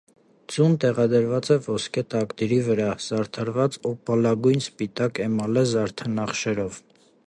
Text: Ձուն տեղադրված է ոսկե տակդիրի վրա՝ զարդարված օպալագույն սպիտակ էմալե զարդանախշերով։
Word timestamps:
Ձուն 0.51 0.77
տեղադրված 0.83 1.49
է 1.55 1.57
ոսկե 1.65 2.03
տակդիրի 2.15 2.59
վրա՝ 2.69 2.89
զարդարված 3.09 3.79
օպալագույն 3.93 4.67
սպիտակ 4.71 5.27
էմալե 5.29 5.67
զարդանախշերով։ 5.75 6.87